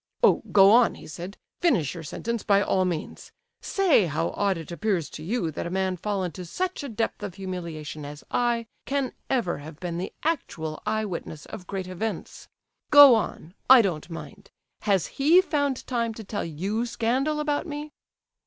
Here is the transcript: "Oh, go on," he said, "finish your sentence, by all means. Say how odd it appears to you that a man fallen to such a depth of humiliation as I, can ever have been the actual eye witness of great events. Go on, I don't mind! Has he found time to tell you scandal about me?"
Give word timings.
"Oh, 0.23 0.41
go 0.51 0.71
on," 0.71 0.95
he 0.95 1.05
said, 1.05 1.37
"finish 1.59 1.93
your 1.93 2.01
sentence, 2.01 2.41
by 2.41 2.59
all 2.63 2.85
means. 2.85 3.31
Say 3.61 4.07
how 4.07 4.29
odd 4.29 4.57
it 4.57 4.71
appears 4.71 5.11
to 5.11 5.21
you 5.23 5.51
that 5.51 5.67
a 5.67 5.69
man 5.69 5.95
fallen 5.95 6.31
to 6.31 6.43
such 6.43 6.81
a 6.81 6.89
depth 6.89 7.21
of 7.21 7.35
humiliation 7.35 8.03
as 8.03 8.23
I, 8.31 8.65
can 8.87 9.13
ever 9.29 9.59
have 9.59 9.79
been 9.79 9.99
the 9.99 10.11
actual 10.23 10.81
eye 10.87 11.05
witness 11.05 11.45
of 11.45 11.67
great 11.67 11.85
events. 11.87 12.47
Go 12.89 13.13
on, 13.13 13.53
I 13.69 13.83
don't 13.83 14.09
mind! 14.09 14.49
Has 14.81 15.05
he 15.05 15.39
found 15.39 15.85
time 15.85 16.15
to 16.15 16.23
tell 16.23 16.43
you 16.45 16.87
scandal 16.87 17.39
about 17.39 17.67
me?" 17.67 17.91